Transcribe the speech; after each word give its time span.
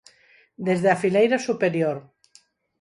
Desde 0.67 0.87
a 0.91 0.99
fileira 1.03 1.37
superior. 1.47 1.97